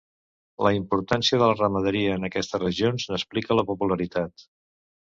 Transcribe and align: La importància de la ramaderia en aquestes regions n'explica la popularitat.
La 0.67 0.71
importància 0.77 1.39
de 1.43 1.51
la 1.51 1.59
ramaderia 1.59 2.17
en 2.21 2.27
aquestes 2.31 2.63
regions 2.65 3.07
n'explica 3.13 3.61
la 3.61 3.71
popularitat. 3.71 4.53